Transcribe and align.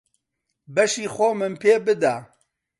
بەشی 0.75 1.07
خۆمم 1.15 1.53
پێ 1.61 1.73
بدە. 1.85 2.15